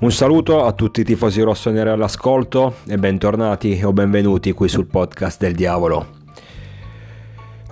[0.00, 5.38] Un saluto a tutti i tifosi rossoneri all'ascolto e bentornati o benvenuti qui sul podcast
[5.38, 6.06] del diavolo.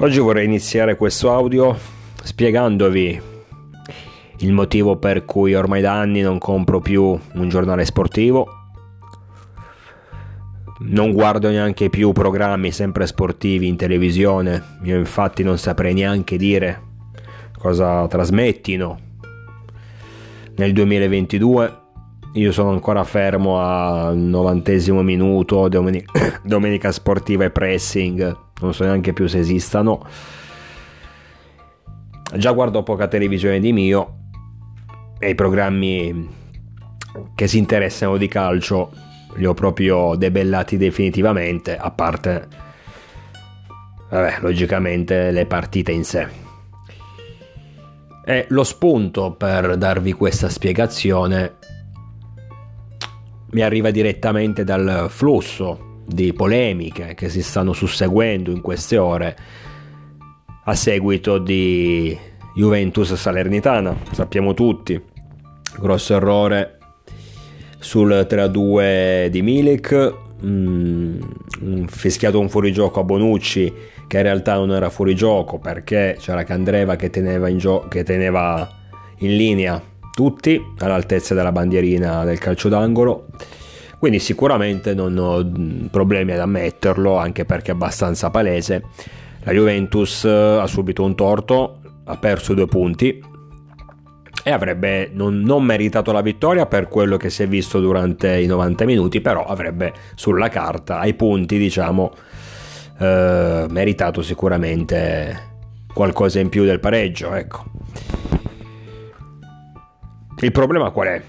[0.00, 1.74] Oggi vorrei iniziare questo audio
[2.22, 3.18] spiegandovi
[4.40, 8.46] il motivo per cui ormai da anni non compro più un giornale sportivo,
[10.80, 16.82] non guardo neanche più programmi sempre sportivi in televisione, io infatti non saprei neanche dire
[17.58, 18.98] cosa trasmettino.
[20.56, 21.86] Nel 2022
[22.38, 29.12] io sono ancora fermo al novantesimo minuto, domenica, domenica sportiva e pressing, non so neanche
[29.12, 30.06] più se esistano.
[32.36, 34.16] Già guardo poca televisione di mio
[35.18, 36.36] e i programmi
[37.34, 38.92] che si interessano di calcio
[39.34, 42.48] li ho proprio debellati definitivamente, a parte,
[44.10, 46.46] vabbè, logicamente le partite in sé.
[48.24, 51.56] E lo spunto per darvi questa spiegazione
[53.50, 59.36] mi arriva direttamente dal flusso di polemiche che si stanno susseguendo in queste ore
[60.64, 62.16] a seguito di
[62.54, 63.96] Juventus Salernitana.
[64.12, 65.00] Sappiamo tutti,
[65.78, 66.78] grosso errore
[67.78, 73.72] sul 3-2 di Milik, mm, fischiato un fuorigioco a Bonucci
[74.06, 78.68] che in realtà non era fuorigioco perché c'era Candreva che teneva in, gio- che teneva
[79.18, 79.87] in linea
[80.18, 83.26] tutti all'altezza della bandierina del calcio d'angolo.
[84.00, 88.82] Quindi sicuramente non ho problemi ad ammetterlo, anche perché è abbastanza palese.
[89.44, 93.22] La Juventus eh, ha subito un torto, ha perso due punti
[94.42, 98.46] e avrebbe non, non, meritato la vittoria per quello che si è visto durante i
[98.46, 102.12] 90 minuti, però avrebbe sulla carta, ai punti, diciamo,
[102.98, 105.46] eh, meritato sicuramente
[105.94, 107.34] qualcosa in più del pareggio.
[107.34, 108.17] Ecco.
[110.40, 111.22] Il problema qual è?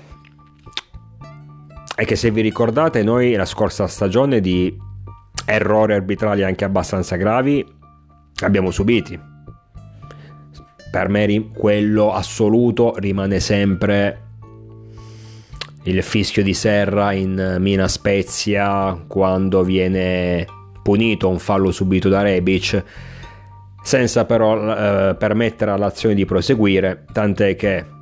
[1.95, 4.77] È che se vi ricordate noi la scorsa stagione di
[5.45, 7.65] errori arbitrali anche abbastanza gravi
[8.43, 9.19] abbiamo subiti.
[10.91, 14.27] Per me quello assoluto rimane sempre
[15.83, 20.45] il fischio di Serra in Mina Spezia quando viene
[20.83, 22.83] punito un fallo subito da Rebic
[23.81, 27.97] senza però eh, permettere all'azione di proseguire, tant'è che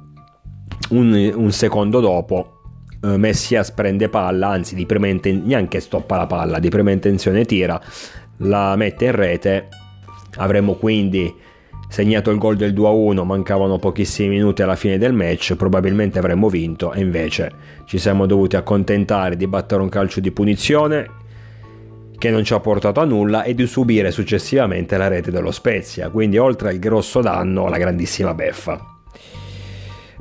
[0.89, 2.57] un, un secondo dopo
[3.01, 7.45] eh, Messias prende palla, anzi di prima inten- neanche stoppa la palla, di prima intenzione
[7.45, 7.79] tira,
[8.37, 9.67] la mette in rete,
[10.37, 11.33] avremmo quindi
[11.89, 16.91] segnato il gol del 2-1, mancavano pochissimi minuti alla fine del match, probabilmente avremmo vinto
[16.91, 17.51] e invece
[17.85, 21.25] ci siamo dovuti accontentare di battere un calcio di punizione
[22.17, 26.09] che non ci ha portato a nulla e di subire successivamente la rete dello Spezia,
[26.09, 28.95] quindi oltre al grosso danno la grandissima beffa.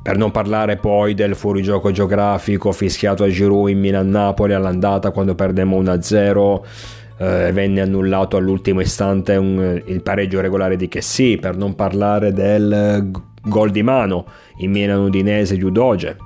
[0.06, 5.82] Per non parlare poi del fuorigioco geografico fischiato a Giroud in Milan-Napoli all'andata quando perdemmo
[5.82, 6.60] 1-0
[7.18, 13.10] eh, venne annullato all'ultimo istante un, il pareggio regolare di Chessy, per non parlare del
[13.42, 14.26] gol di mano
[14.58, 16.16] in Milan-Udinese Giudoge,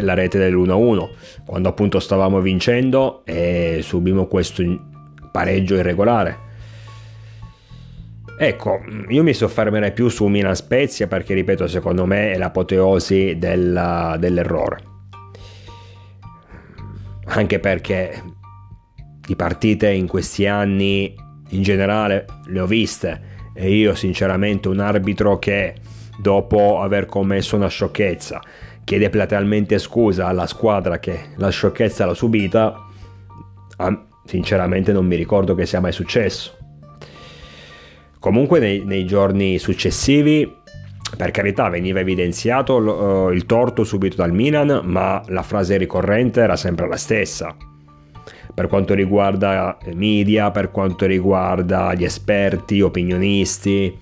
[0.00, 1.06] la rete dell'1-1,
[1.44, 4.62] quando appunto stavamo vincendo e subimmo questo
[5.30, 6.47] pareggio irregolare.
[8.40, 14.16] Ecco, io mi soffermerei più su Milan Spezia perché, ripeto, secondo me è l'apoteosi della,
[14.16, 14.78] dell'errore.
[17.24, 18.22] Anche perché
[19.26, 21.12] di partite in questi anni
[21.50, 25.74] in generale le ho viste e io sinceramente un arbitro che
[26.20, 28.40] dopo aver commesso una sciocchezza
[28.84, 32.86] chiede platealmente scusa alla squadra che la sciocchezza l'ha subita,
[34.24, 36.56] sinceramente non mi ricordo che sia mai successo.
[38.28, 40.54] Comunque nei, nei giorni successivi
[41.16, 46.54] per carità veniva evidenziato uh, il torto subito dal Milan, ma la frase ricorrente era
[46.54, 47.56] sempre la stessa.
[48.52, 53.98] Per quanto riguarda i media, per quanto riguarda gli esperti, opinionisti,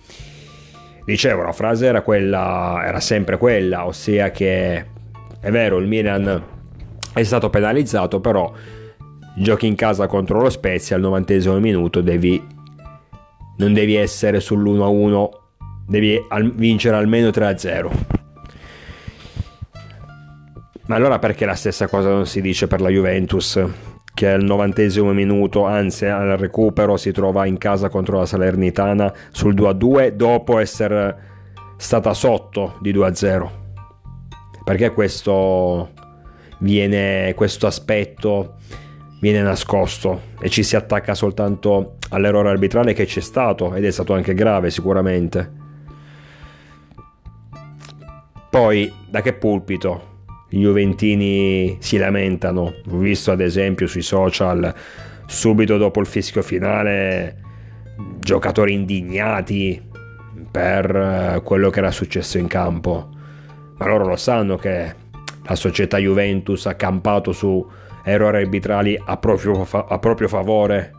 [1.04, 4.76] dicevo, la frase era, quella, era sempre quella, ossia che
[5.38, 6.42] è vero, il Milan
[7.14, 8.52] è stato penalizzato, però
[9.36, 12.54] giochi in casa contro lo Spezia al 90 minuto devi
[13.56, 15.28] non devi essere sull'1-1,
[15.86, 17.90] devi al- vincere almeno 3-0.
[20.86, 23.60] Ma allora perché la stessa cosa non si dice per la Juventus?
[24.14, 29.54] Che al novantesimo minuto, anzi al recupero, si trova in casa contro la Salernitana sul
[29.54, 31.34] 2-2 dopo essere
[31.76, 33.48] stata sotto di 2-0.
[34.64, 35.90] Perché questo
[36.60, 38.54] viene, questo aspetto
[39.20, 44.14] viene nascosto e ci si attacca soltanto all'errore arbitrale che c'è stato ed è stato
[44.14, 45.64] anche grave sicuramente.
[48.50, 50.14] Poi da che pulpito
[50.50, 52.74] i Juventini si lamentano.
[52.90, 54.72] Ho visto ad esempio sui social,
[55.26, 57.42] subito dopo il fischio finale,
[58.18, 59.82] giocatori indignati
[60.50, 63.10] per eh, quello che era successo in campo.
[63.76, 64.94] Ma loro lo sanno che
[65.42, 67.64] la società Juventus ha campato su
[68.04, 70.95] errori arbitrali a proprio, fa- a proprio favore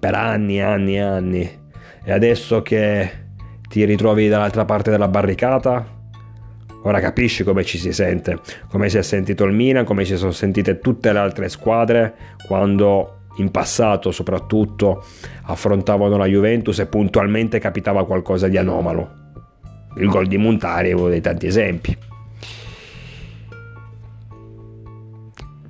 [0.00, 1.58] per anni e anni e anni.
[2.02, 3.10] E adesso che
[3.68, 5.86] ti ritrovi dall'altra parte della barricata,
[6.82, 10.32] ora capisci come ci si sente, come si è sentito il Milan, come si sono
[10.32, 12.14] sentite tutte le altre squadre
[12.46, 15.04] quando in passato soprattutto
[15.42, 19.18] affrontavano la Juventus e puntualmente capitava qualcosa di anomalo.
[19.96, 21.96] Il gol di Montari è uno dei tanti esempi.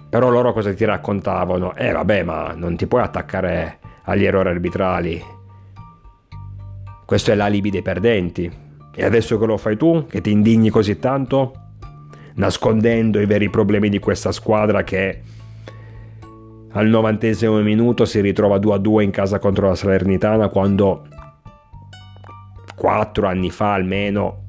[0.09, 1.75] Però loro cosa ti raccontavano?
[1.75, 5.23] Eh vabbè, ma non ti puoi attaccare agli errori arbitrali.
[7.05, 8.51] Questo è l'alibi dei perdenti.
[8.95, 11.53] E adesso che lo fai tu, che ti indigni così tanto,
[12.35, 15.23] nascondendo i veri problemi di questa squadra che
[16.73, 21.07] al novantesimo minuto si ritrova 2-2 in casa contro la Salernitana quando
[22.77, 24.45] quattro anni fa almeno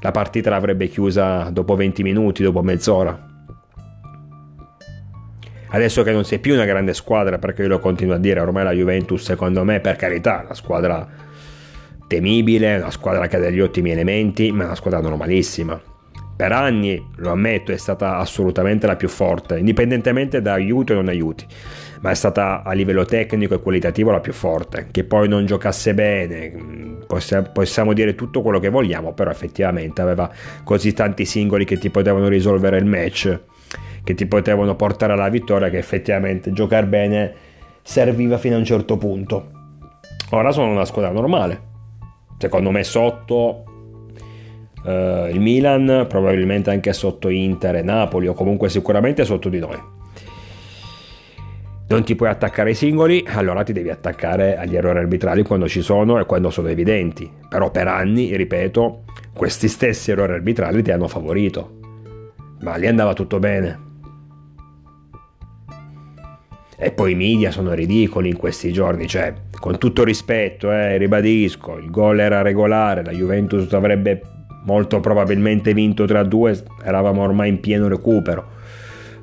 [0.00, 3.29] la partita l'avrebbe chiusa dopo 20 minuti, dopo mezz'ora.
[5.70, 8.64] Adesso che non sei più una grande squadra, perché io lo continuo a dire, ormai
[8.64, 11.08] la Juventus secondo me per carità è una squadra
[12.06, 15.80] temibile, una squadra che ha degli ottimi elementi, ma è una squadra normalissima
[16.40, 21.08] per anni, lo ammetto, è stata assolutamente la più forte, indipendentemente da aiuti o non
[21.08, 21.44] aiuti,
[22.00, 24.88] ma è stata a livello tecnico e qualitativo la più forte.
[24.90, 27.02] Che poi non giocasse bene, mm,
[27.52, 30.30] possiamo dire tutto quello che vogliamo, però effettivamente aveva
[30.64, 33.38] così tanti singoli che ti potevano risolvere il match,
[34.02, 37.34] che ti potevano portare alla vittoria, che effettivamente giocare bene
[37.82, 39.50] serviva fino a un certo punto.
[40.30, 41.60] Ora sono una squadra normale.
[42.38, 43.64] Secondo me sotto
[44.82, 49.78] Uh, il Milan probabilmente anche sotto Inter e Napoli o comunque sicuramente sotto di noi.
[51.86, 55.82] Non ti puoi attaccare ai singoli, allora ti devi attaccare agli errori arbitrali quando ci
[55.82, 57.30] sono e quando sono evidenti.
[57.46, 59.02] Però per anni, ripeto,
[59.34, 61.78] questi stessi errori arbitrali ti hanno favorito.
[62.60, 63.88] Ma lì andava tutto bene.
[66.82, 71.76] E poi i media sono ridicoli in questi giorni, cioè, con tutto rispetto, eh, ribadisco,
[71.76, 74.22] il gol era regolare, la Juventus avrebbe
[74.64, 78.58] molto probabilmente vinto 3-2, eravamo ormai in pieno recupero.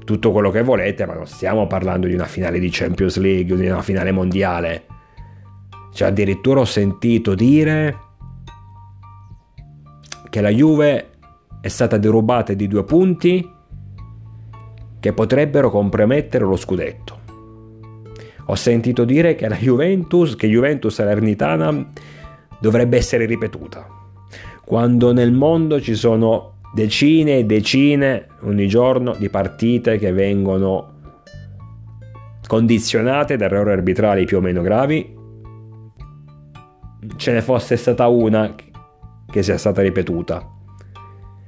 [0.06, 3.68] Tutto quello che volete, ma non stiamo parlando di una finale di Champions League, di
[3.68, 4.83] una finale mondiale.
[5.92, 7.98] Cioè, addirittura ho sentito dire
[10.30, 11.10] che la Juve
[11.60, 13.51] è stata derubata di due punti
[15.00, 17.25] che potrebbero compromettere lo scudetto.
[18.47, 21.89] Ho sentito dire che la Juventus, che Juventus Salernitana
[22.59, 23.97] dovrebbe essere ripetuta
[24.67, 30.95] quando nel mondo ci sono decine e decine ogni giorno di partite che vengono
[32.45, 35.15] condizionate da errori arbitrali più o meno gravi,
[37.15, 38.53] ce ne fosse stata una
[39.31, 40.45] che sia stata ripetuta.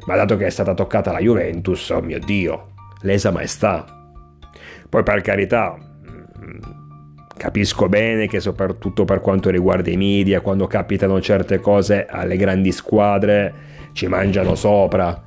[0.06, 2.72] Ma dato che è stata toccata la Juventus, oh mio Dio,
[3.02, 3.84] lesa maestà.
[4.88, 5.78] Poi per carità,
[7.40, 12.74] Capisco bene che soprattutto per quanto riguarda i media, quando capitano certe cose alle grandi
[12.74, 13.54] squadre,
[13.94, 15.24] ci mangiano sopra,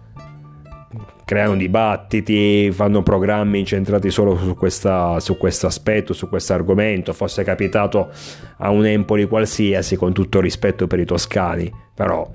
[1.24, 7.14] creano dibattiti, fanno programmi incentrati solo su, questa, su questo aspetto, su questo argomento.
[7.14, 8.10] Fosse capitato
[8.58, 12.30] a un Empoli qualsiasi, con tutto rispetto per i toscani, però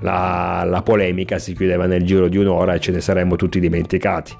[0.00, 4.34] la, la polemica si chiudeva nel giro di un'ora e ce ne saremmo tutti dimenticati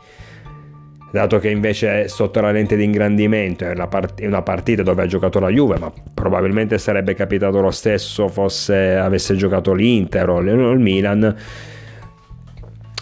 [1.11, 5.41] dato che invece è sotto la lente di ingrandimento è una, partita dove ha giocato
[5.41, 11.37] la Juve, ma probabilmente sarebbe capitato lo stesso fosse avesse giocato l'Inter o il Milan.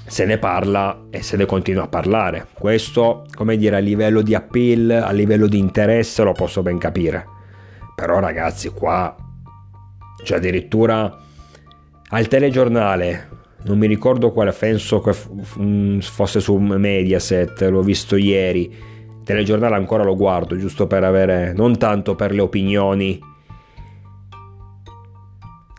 [0.06, 2.46] Se ne parla e se ne continua a parlare.
[2.54, 7.26] Questo, come dire, a livello di appeal, a livello di interesse lo posso ben capire.
[7.94, 9.14] Però ragazzi, qua
[10.24, 11.16] cioè addirittura
[12.10, 13.28] al telegiornale
[13.68, 18.74] non mi ricordo quale, penso che fosse su Mediaset, l'ho visto ieri,
[19.22, 23.20] telegiornale ancora lo guardo, giusto per avere, non tanto per le opinioni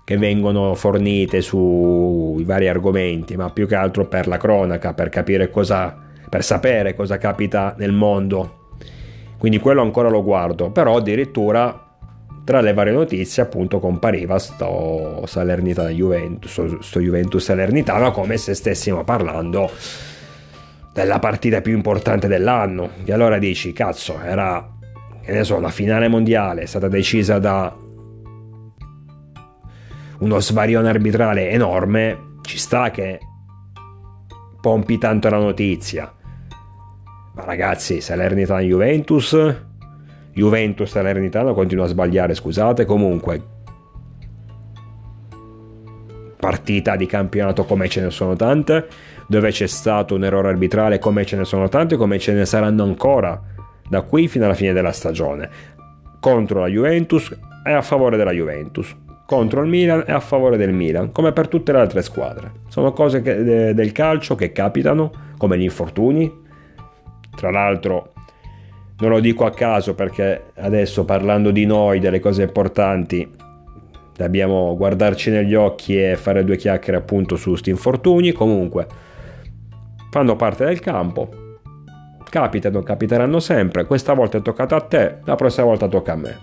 [0.04, 5.50] che vengono fornite sui vari argomenti, ma più che altro per la cronaca, per capire
[5.50, 5.96] cosa,
[6.30, 8.78] per sapere cosa capita nel mondo.
[9.40, 11.89] Quindi quello ancora lo guardo, però addirittura
[12.50, 19.04] tra le varie notizie appunto compariva sto Salernitana Juventus, sto, Juventus Salernitana come se stessimo
[19.04, 19.70] parlando
[20.92, 22.90] della partita più importante dell'anno.
[23.06, 24.68] E allora dici, cazzo, era,
[25.22, 27.72] che ne so, la finale mondiale è stata decisa da
[30.18, 33.20] uno svarione arbitrale enorme, ci sta che
[34.60, 36.12] pompi tanto la notizia.
[37.36, 39.38] Ma ragazzi, Salernitana Juventus,
[40.40, 43.42] Juventus Salernitana continua a sbagliare, scusate, comunque
[46.40, 48.88] partita di campionato come ce ne sono tante,
[49.28, 52.84] dove c'è stato un errore arbitrale come ce ne sono tante, come ce ne saranno
[52.84, 53.42] ancora
[53.90, 55.50] da qui fino alla fine della stagione.
[56.22, 60.72] Contro la Juventus è a favore della Juventus, contro il Milan è a favore del
[60.72, 62.52] Milan, come per tutte le altre squadre.
[62.70, 66.48] Sono cose che, de, del calcio che capitano, come gli infortuni.
[67.36, 68.14] Tra l'altro,
[69.00, 73.30] non lo dico a caso perché adesso parlando di noi, delle cose importanti,
[74.16, 78.34] dobbiamo guardarci negli occhi e fare due chiacchiere appunto su questi infortuni.
[78.34, 78.88] Comunque,
[80.12, 81.30] fanno parte del campo.
[82.30, 83.86] Capitano, capiteranno sempre.
[83.86, 86.38] Questa volta è toccato a te, la prossima volta tocca a me.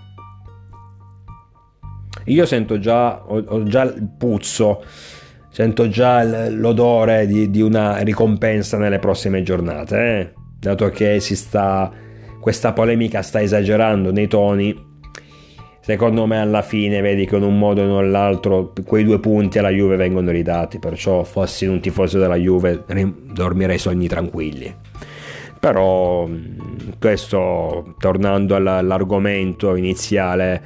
[2.24, 4.82] Io sento già, ho, ho già il puzzo,
[5.50, 10.32] sento già l'odore di, di, una ricompensa nelle prossime giornate, eh?
[10.58, 11.92] dato che si sta,
[12.46, 14.72] questa polemica sta esagerando nei toni
[15.80, 19.70] secondo me alla fine vedi che in un modo o nell'altro quei due punti alla
[19.70, 22.84] Juve vengono ridati, perciò fossi un tifoso della Juve
[23.32, 24.72] dormirei sogni tranquilli.
[25.58, 26.28] Però
[27.00, 30.62] questo, tornando all'argomento iniziale,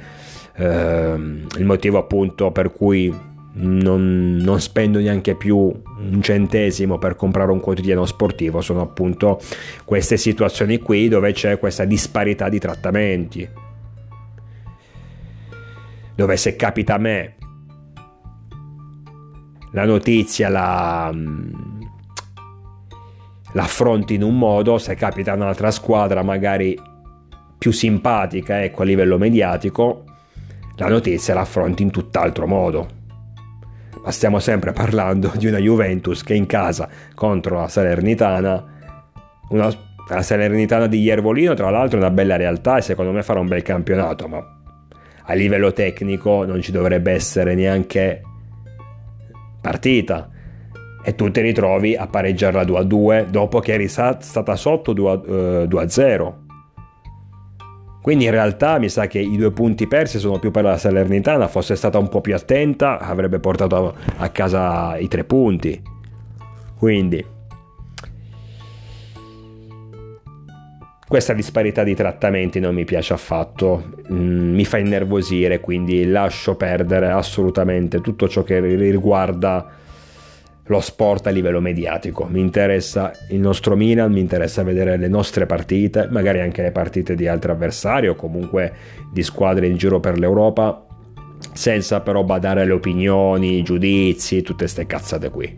[0.57, 3.11] eh, il motivo appunto per cui
[3.53, 9.39] non, non, spendo neanche più un centesimo per comprare un quotidiano sportivo sono appunto
[9.83, 13.49] queste situazioni qui dove c'è questa disparità di trattamenti
[16.15, 17.35] dove se capita a me
[19.71, 21.81] la notizia la, mm,
[23.53, 26.77] l'affronti in un modo, se capita a un'altra squadra magari
[27.57, 30.05] più simpatica ecco, a livello mediatico,
[30.75, 32.99] la notizia la affronti in tutt'altro modo.
[34.03, 38.65] Ma stiamo sempre parlando di una Juventus che in casa contro la Salernitana,
[39.49, 39.69] una,
[40.09, 43.47] la Salernitana di Iervolino tra l'altro è una bella realtà e secondo me farà un
[43.47, 44.43] bel campionato, ma
[45.23, 48.21] a livello tecnico non ci dovrebbe essere neanche
[49.61, 50.29] partita.
[51.03, 55.09] E tu ti ritrovi a pareggiarla 2 a 2 dopo che eri stata sotto 2
[55.09, 56.40] a, uh, 2 a 0
[58.01, 61.47] quindi in realtà mi sa che i due punti persi sono più per la Salernitana
[61.47, 65.81] fosse stata un po' più attenta avrebbe portato a casa i tre punti.
[66.77, 67.23] Quindi
[71.11, 77.09] Questa disparità di trattamenti non mi piace affatto, mm, mi fa innervosire, quindi lascio perdere
[77.09, 79.67] assolutamente tutto ciò che riguarda
[80.65, 82.25] lo sport a livello mediatico.
[82.25, 87.15] Mi interessa il nostro Milan, mi interessa vedere le nostre partite, magari anche le partite
[87.15, 88.73] di altri avversari o comunque
[89.11, 90.85] di squadre in giro per l'Europa,
[91.53, 95.53] senza però badare alle opinioni, i giudizi, tutte queste cazzate qui.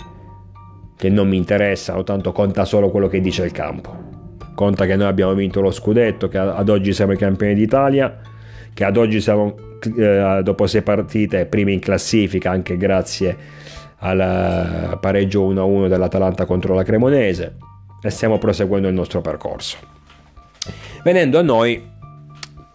[0.96, 4.12] Che non mi interessano, tanto conta solo quello che dice il campo.
[4.56, 8.20] Conta che noi abbiamo vinto lo scudetto, che ad oggi siamo i campioni d'Italia,
[8.74, 9.56] che ad oggi siamo
[9.98, 13.38] eh, dopo sei partite primi in classifica anche grazie
[14.04, 17.58] al pareggio 1-1 dell'Atalanta contro la Cremonese
[18.02, 19.78] e stiamo proseguendo il nostro percorso.
[21.04, 21.92] Venendo a noi,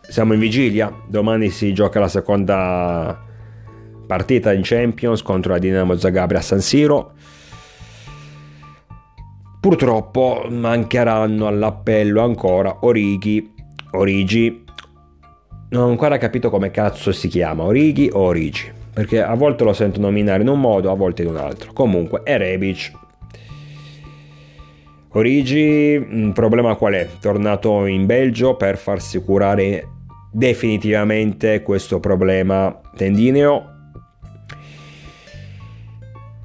[0.09, 3.27] siamo in vigilia, domani si gioca la seconda
[4.07, 7.13] partita in Champions contro la Dinamo Zagabria a San Siro.
[9.61, 13.53] Purtroppo mancheranno all'appello ancora Orighi,
[13.93, 14.65] Origi,
[15.71, 19.73] non ho ancora capito come cazzo si chiama, Orighi o Origi, perché a volte lo
[19.73, 21.73] sento nominare in un modo, a volte in un altro.
[21.73, 22.91] Comunque, è Rebic.
[25.11, 27.09] Origi, il problema qual è?
[27.21, 29.87] Tornato in Belgio per farsi curare
[30.33, 33.78] definitivamente questo problema tendineo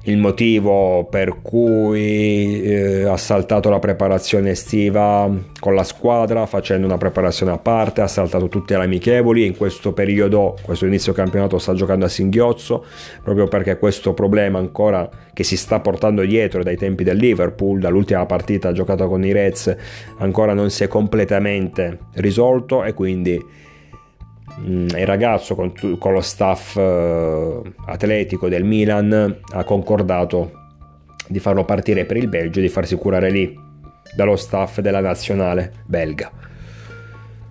[0.06, 6.98] il motivo per cui eh, ha saltato la preparazione estiva con la squadra facendo una
[6.98, 11.72] preparazione a parte, ha saltato tutte le amichevoli in questo periodo, questo inizio campionato sta
[11.72, 12.84] giocando a singhiozzo
[13.22, 18.26] proprio perché questo problema ancora che si sta portando dietro dai tempi del Liverpool, dall'ultima
[18.26, 19.74] partita giocata con i Reds
[20.18, 23.42] ancora non si è completamente risolto e quindi
[24.64, 30.62] il ragazzo con, con lo staff eh, atletico del Milan ha concordato
[31.26, 33.58] di farlo partire per il Belgio e di farsi curare lì
[34.14, 36.30] dallo staff della nazionale belga.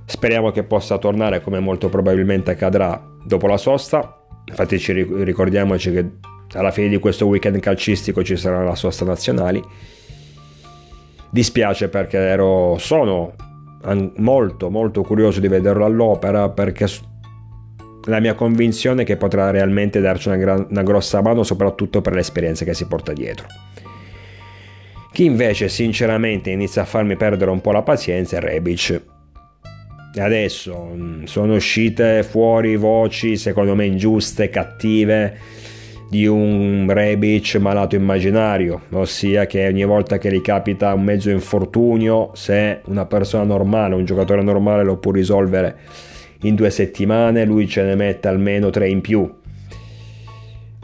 [0.05, 4.19] Speriamo che possa tornare come molto probabilmente accadrà dopo la sosta.
[4.45, 6.12] Infatti ci ricordiamoci che
[6.53, 9.62] alla fine di questo weekend calcistico ci sarà la sosta nazionali.
[11.29, 13.33] Dispiace perché ero, sono
[14.17, 16.87] molto molto curioso di vederlo all'opera perché
[18.05, 22.13] la mia convinzione è che potrà realmente darci una, gran, una grossa mano soprattutto per
[22.13, 23.47] l'esperienza che si porta dietro.
[25.11, 29.01] Chi invece sinceramente inizia a farmi perdere un po' la pazienza è Rebic.
[30.15, 35.37] Adesso mm, sono uscite fuori voci secondo me ingiuste, cattive
[36.13, 42.29] di un Rebic malato immaginario, ossia che ogni volta che gli capita un mezzo infortunio,
[42.36, 45.75] se una persona normale, un giocatore normale lo può risolvere
[46.41, 49.27] in due settimane, lui ce ne mette almeno tre in più.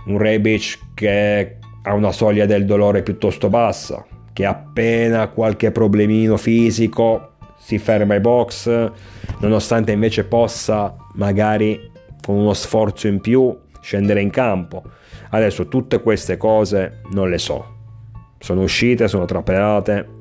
[0.07, 7.33] Un Rebic che ha una soglia del dolore piuttosto bassa, che appena qualche problemino fisico
[7.59, 8.91] si ferma ai box,
[9.41, 11.79] nonostante invece possa magari
[12.19, 14.83] con uno sforzo in più scendere in campo.
[15.29, 17.77] Adesso tutte queste cose non le so.
[18.39, 20.17] Sono uscite, sono trapelate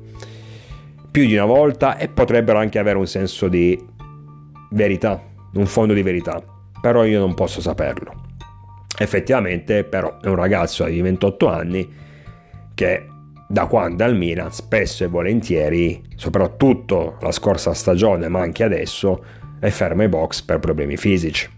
[1.11, 3.77] più di una volta e potrebbero anche avere un senso di
[4.71, 5.21] verità,
[5.53, 6.41] un fondo di verità,
[6.81, 8.27] però io non posso saperlo.
[8.97, 11.89] Effettivamente però è un ragazzo di 28 anni
[12.73, 13.07] che
[13.47, 19.23] da quando al Milan spesso e volentieri, soprattutto la scorsa stagione ma anche adesso,
[19.59, 21.49] è fermo ai box per problemi fisici.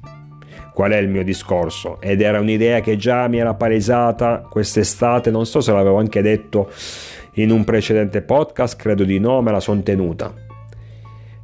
[0.74, 2.00] Qual è il mio discorso?
[2.00, 6.72] Ed era un'idea che già mi era palesata quest'estate, non so se l'avevo anche detto
[7.34, 10.34] in un precedente podcast, credo di no, me la sono tenuta.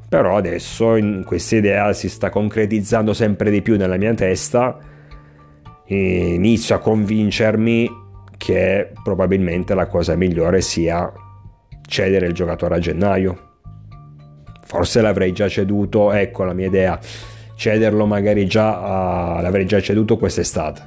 [0.10, 4.78] Però adesso questa idea si sta concretizzando sempre di più nella mia testa,
[5.88, 7.90] inizio a convincermi
[8.38, 11.12] che probabilmente la cosa migliore sia
[11.86, 13.46] cedere il giocatore a gennaio.
[14.64, 17.00] Forse l'avrei già ceduto, ecco la mia idea,
[17.58, 20.82] cederlo magari già, a, l'avrei già ceduto quest'estate.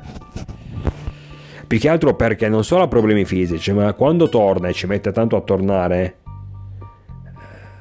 [1.66, 5.12] Più che altro perché non solo ha problemi fisici, ma quando torna e ci mette
[5.12, 6.16] tanto a tornare,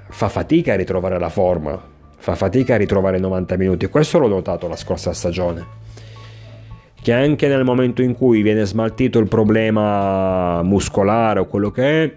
[0.09, 1.81] fa fatica a ritrovare la forma,
[2.17, 3.87] fa fatica a ritrovare 90 minuti.
[3.87, 5.77] Questo l'ho notato la scorsa stagione
[7.01, 12.15] che anche nel momento in cui viene smaltito il problema muscolare o quello che è,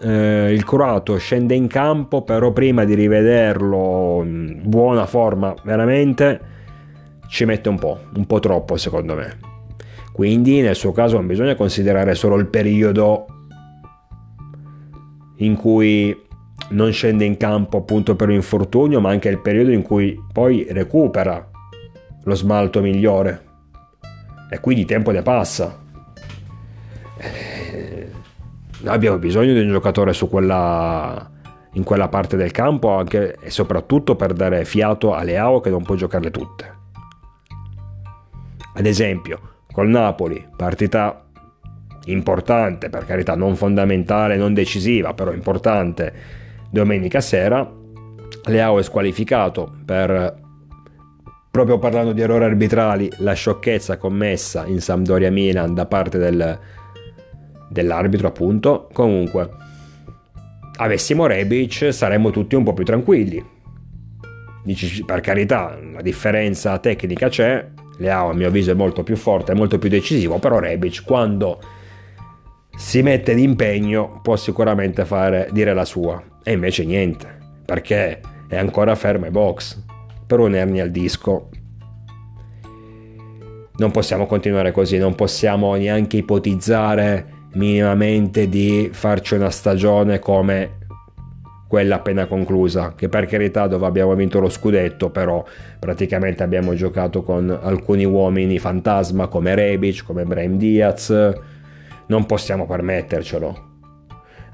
[0.00, 6.40] eh, il croato scende in campo, però prima di rivederlo in buona forma, veramente
[7.28, 9.38] ci mette un po', un po' troppo secondo me.
[10.12, 13.26] Quindi nel suo caso non bisogna considerare solo il periodo
[15.36, 16.28] in cui
[16.70, 21.48] non scende in campo appunto per l'infortunio, ma anche il periodo in cui poi recupera
[22.24, 23.48] lo smalto migliore.
[24.50, 25.78] E quindi tempo ne passa.
[28.84, 31.30] Abbiamo bisogno di un giocatore quella,
[31.72, 35.82] in quella parte del campo anche e soprattutto per dare fiato a Leao che non
[35.82, 36.78] può giocarle tutte.
[38.74, 39.40] Ad esempio,
[39.70, 41.26] col Napoli, partita
[42.06, 46.12] importante, per carità non fondamentale, non decisiva, però importante,
[46.70, 47.70] domenica sera,
[48.44, 50.38] Leao è squalificato per
[51.50, 56.58] proprio parlando di errori arbitrali, la sciocchezza commessa in Sampdoria Milan da parte del,
[57.70, 58.88] dell'arbitro, appunto.
[58.92, 59.48] Comunque,
[60.76, 63.42] avessimo Rebic, saremmo tutti un po' più tranquilli.
[64.62, 67.66] Dici, per carità, la differenza tecnica c'è.
[67.98, 70.38] Leao, a mio avviso, è molto più forte, è molto più decisivo.
[70.38, 71.60] Però Rebic, quando
[72.76, 76.22] si mette d'impegno, può sicuramente fare, dire la sua.
[76.42, 79.82] E invece niente, perché è ancora fermo ai box
[80.26, 81.48] per un'ernia al disco.
[83.76, 90.78] Non possiamo continuare così, non possiamo neanche ipotizzare minimamente di farci una stagione come
[91.70, 95.44] quella appena conclusa, che per carità dove abbiamo vinto lo scudetto, però
[95.78, 101.14] praticamente abbiamo giocato con alcuni uomini fantasma come Rebic, come Brahim Diaz,
[102.06, 103.68] non possiamo permettercelo.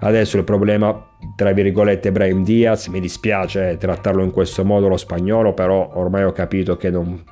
[0.01, 1.07] Adesso il problema,
[1.37, 6.33] tra virgolette, Brahim Diaz, mi dispiace trattarlo in questo modo lo spagnolo, però ormai ho
[6.33, 7.25] capito che non,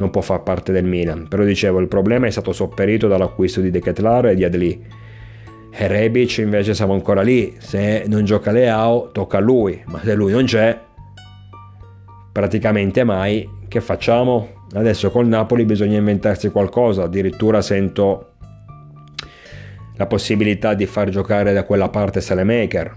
[0.00, 1.28] non può far parte del Milan.
[1.28, 4.86] Però dicevo, il problema è stato sopperito dall'acquisto di De e di Adli.
[5.72, 10.14] E Rebic invece siamo ancora lì, se non gioca Leao tocca a lui, ma se
[10.14, 10.76] lui non c'è,
[12.32, 14.66] praticamente mai, che facciamo?
[14.72, 18.32] Adesso col Napoli bisogna inventarsi qualcosa, addirittura sento
[19.96, 22.96] la possibilità di far giocare da quella parte Salemaker.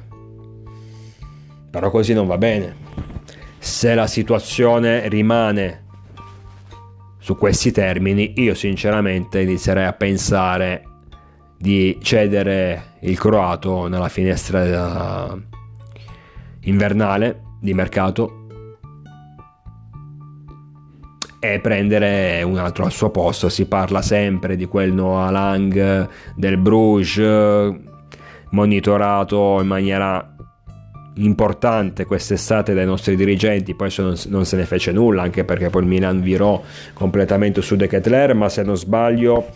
[1.70, 2.76] Però così non va bene.
[3.60, 5.83] Se la situazione rimane
[7.24, 10.84] su questi termini, io sinceramente inizierei a pensare
[11.58, 15.34] di cedere il croato nella finestra
[16.64, 18.48] invernale di mercato
[21.40, 23.48] e prendere un altro al suo posto.
[23.48, 27.74] Si parla sempre di quel Noah Lang del Bruges,
[28.50, 30.33] monitorato in maniera
[31.16, 35.88] importante quest'estate dai nostri dirigenti, poi non se ne fece nulla, anche perché poi il
[35.88, 36.62] Milan virò
[36.94, 39.48] completamente su De Ketler, ma se non sbaglio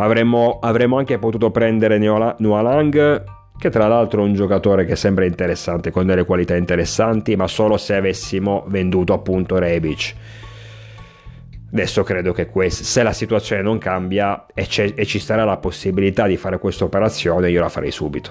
[0.00, 3.24] Avremmo, avremmo anche potuto prendere Nualang,
[3.58, 7.76] che tra l'altro è un giocatore che sembra interessante, con delle qualità interessanti, ma solo
[7.76, 10.14] se avessimo venduto appunto Rebic.
[11.72, 16.26] Adesso credo che questo, se la situazione non cambia e, e ci sarà la possibilità
[16.26, 18.30] di fare questa operazione, io la farei subito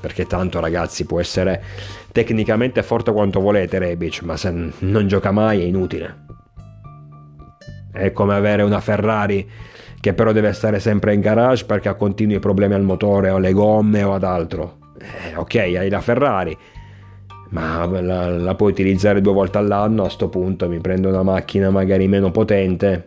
[0.00, 1.62] perché tanto ragazzi può essere
[2.10, 6.24] tecnicamente forte quanto volete Rebic, ma se non gioca mai è inutile.
[7.92, 9.48] È come avere una Ferrari
[10.00, 13.52] che però deve stare sempre in garage perché ha continui problemi al motore o alle
[13.52, 14.78] gomme o ad altro.
[14.98, 16.56] Eh, ok, hai la Ferrari,
[17.50, 20.02] ma la, la, puoi utilizzare due volte all'anno.
[20.02, 23.06] A questo punto mi prendo una macchina magari meno potente,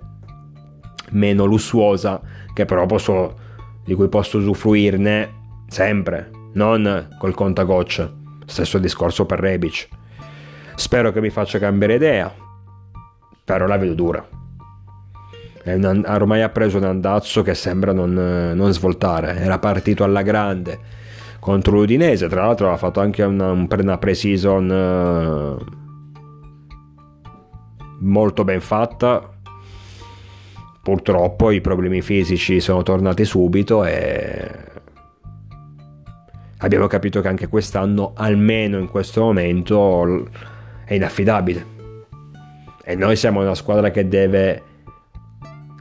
[1.11, 2.21] meno lussuosa,
[2.53, 3.35] che però posso,
[3.83, 8.21] di cui posso usufruirne sempre non col contagocce.
[8.45, 9.87] Stesso discorso per Rebic.
[10.75, 12.33] Spero che mi faccia cambiare idea,
[13.43, 14.27] però la vedo dura.
[15.65, 18.13] Un, ormai ha preso un andazzo che sembra non,
[18.53, 19.37] non, svoltare.
[19.37, 21.01] Era partito alla grande
[21.39, 25.57] contro l'Udinese, tra l'altro ha fatto anche una, una pre-season uh,
[27.99, 29.29] molto ben fatta.
[30.81, 34.72] Purtroppo i problemi fisici sono tornati subito e
[36.63, 40.27] abbiamo capito che anche quest'anno, almeno in questo momento,
[40.85, 41.71] è inaffidabile.
[42.83, 44.71] E noi siamo una squadra che deve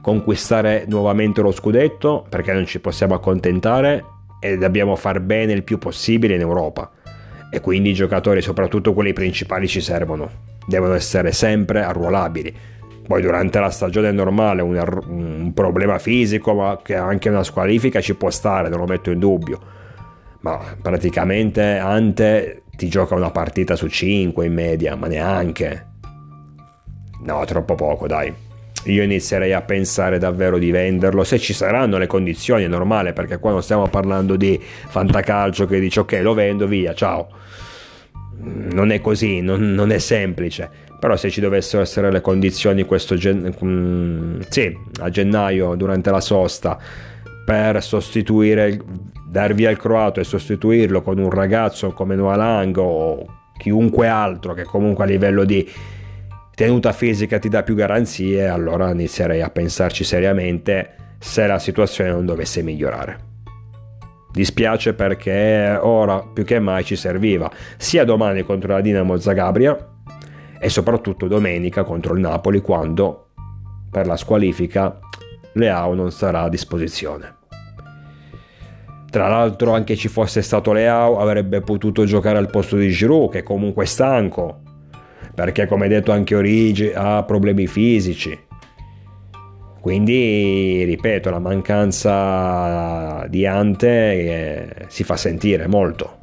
[0.00, 4.04] conquistare nuovamente lo scudetto perché non ci possiamo accontentare
[4.40, 6.90] e dobbiamo far bene il più possibile in Europa.
[7.50, 10.30] E quindi i giocatori, soprattutto quelli principali, ci servono.
[10.66, 12.54] Devono essere sempre arruolabili.
[13.06, 18.14] Poi durante la stagione normale un, un problema fisico, ma che anche una squalifica ci
[18.14, 19.80] può stare, non lo metto in dubbio
[20.42, 25.86] ma praticamente Ante ti gioca una partita su 5 in media, ma neanche.
[27.24, 28.32] No, troppo poco, dai.
[28.86, 33.38] Io inizierei a pensare davvero di venderlo se ci saranno le condizioni, è normale, perché
[33.38, 37.28] qua non stiamo parlando di fantacalcio che dice ok, lo vendo, via, ciao.
[38.38, 40.68] Non è così, non, non è semplice.
[40.98, 46.20] Però se ci dovessero essere le condizioni questo gen- mm, sì, a gennaio durante la
[46.20, 46.78] sosta
[47.44, 48.80] per sostituire
[49.26, 53.26] dar via il croato e sostituirlo con un ragazzo come Noah Lang o
[53.56, 55.68] chiunque altro che comunque a livello di
[56.54, 62.26] tenuta fisica ti dà più garanzie, allora inizierei a pensarci seriamente se la situazione non
[62.26, 63.30] dovesse migliorare.
[64.32, 69.76] Dispiace perché ora più che mai ci serviva, sia domani contro la Dinamo Zagabria
[70.58, 73.30] e soprattutto domenica contro il Napoli quando
[73.90, 74.98] per la squalifica
[75.52, 77.36] Leao non sarà a disposizione.
[79.10, 83.42] Tra l'altro anche ci fosse stato Leao avrebbe potuto giocare al posto di Giroud che
[83.42, 84.62] comunque è stanco
[85.34, 88.38] perché come detto anche Origi ha problemi fisici.
[89.80, 96.20] Quindi ripeto la mancanza di Ante eh, si fa sentire molto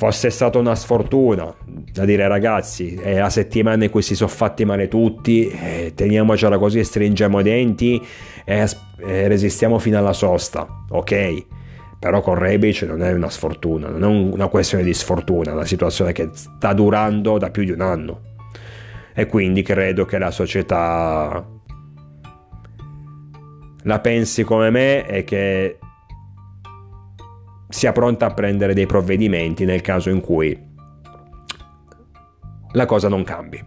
[0.00, 1.54] fosse stata una sfortuna
[1.92, 6.56] da dire ragazzi è la settimana in cui si sono fatti male tutti eh, teniamocela
[6.56, 8.02] così stringiamo i denti
[8.46, 11.44] e, e, resistiamo fino alla sosta ok?
[11.98, 15.66] Però con Rebic non è una sfortuna non è una questione di sfortuna è una
[15.66, 18.20] situazione che sta durando da più di un anno.
[19.12, 21.46] E quindi credo che la società
[23.82, 25.76] la pensi come me e che
[27.70, 30.68] sia pronta a prendere dei provvedimenti nel caso in cui
[32.72, 33.64] la cosa non cambi.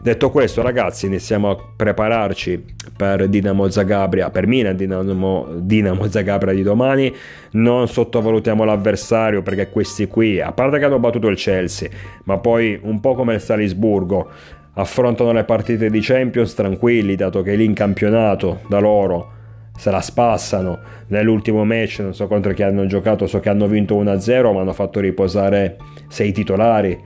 [0.00, 2.64] Detto questo, ragazzi, iniziamo a prepararci
[2.96, 7.12] per Dinamo Zagabria, per Milan Dinamo, Dinamo Zagabria di domani.
[7.52, 11.88] Non sottovalutiamo l'avversario perché questi qui, a parte che hanno battuto il Chelsea,
[12.24, 14.30] ma poi un po' come il Salisburgo,
[14.74, 19.36] affrontano le partite di Champions tranquilli, dato che lì in campionato da loro
[19.78, 20.78] se la spassano.
[21.06, 24.72] Nell'ultimo match, non so contro chi hanno giocato, so che hanno vinto 1-0, ma hanno
[24.72, 25.76] fatto riposare
[26.08, 26.98] sei titolari,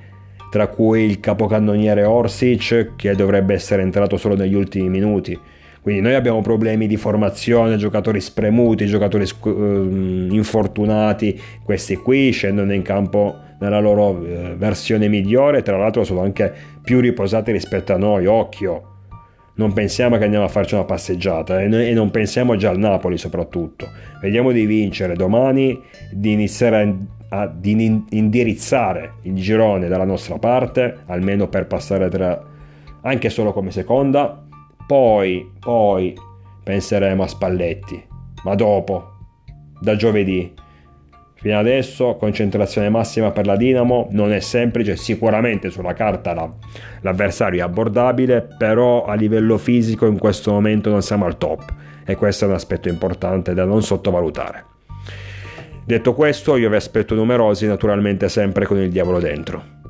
[0.51, 5.39] tra cui il capocannoniere Orsic, che dovrebbe essere entrato solo negli ultimi minuti.
[5.83, 12.73] Quindi noi abbiamo problemi di formazione, giocatori spremuti, giocatori sc- uh, infortunati, questi qui scendono
[12.73, 17.99] in campo nella loro uh, versione migliore, tra l'altro sono anche più riposati rispetto a
[17.99, 18.92] noi, occhio
[19.55, 23.19] non pensiamo che andiamo a farci una passeggiata eh, e non pensiamo già al Napoli
[23.19, 23.91] soprattutto.
[24.21, 25.79] Vediamo di vincere domani,
[26.11, 26.97] di iniziare
[27.29, 32.43] a, a di indirizzare il girone dalla nostra parte, almeno per passare tra,
[33.03, 34.47] anche solo come seconda.
[34.87, 36.15] Poi, poi
[36.65, 38.03] penseremo a Spalletti,
[38.45, 39.11] ma dopo,
[39.81, 40.53] da giovedì.
[41.43, 46.49] Fino adesso concentrazione massima per la Dinamo non è semplice, sicuramente sulla carta la,
[47.01, 51.65] l'avversario è abbordabile, però a livello fisico in questo momento non siamo al top
[52.05, 54.67] e questo è un aspetto importante da non sottovalutare.
[55.85, 59.82] Detto questo, io vi aspetto numerosi, naturalmente sempre con il diavolo dentro.